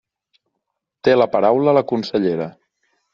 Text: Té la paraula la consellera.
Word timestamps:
Té 1.07 1.13
la 1.17 1.27
paraula 1.35 1.75
la 1.79 1.83
consellera. 1.93 2.49